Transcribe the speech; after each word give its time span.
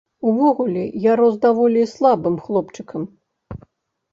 Увогуле, 0.29 0.85
я 1.03 1.13
рос 1.21 1.35
даволі 1.43 1.83
слабым 1.93 2.41
хлопчыкам. 2.47 3.01